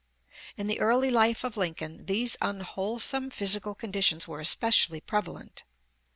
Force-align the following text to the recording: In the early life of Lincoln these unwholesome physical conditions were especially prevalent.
In 0.57 0.65
the 0.65 0.79
early 0.79 1.11
life 1.11 1.43
of 1.43 1.57
Lincoln 1.57 2.07
these 2.07 2.35
unwholesome 2.41 3.29
physical 3.29 3.75
conditions 3.75 4.27
were 4.27 4.39
especially 4.39 4.99
prevalent. 4.99 5.63